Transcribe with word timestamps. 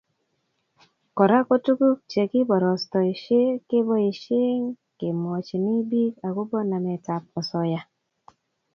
Kora 1.17 1.37
ko 1.47 1.55
tuguk 1.65 1.97
che 2.11 2.21
kiborostoishe 2.31 3.41
keboisie 3.69 4.45
kemwochine 4.97 5.73
bik 5.89 6.13
agobo 6.27 6.57
nametab 6.69 7.23
osoya 7.39 7.81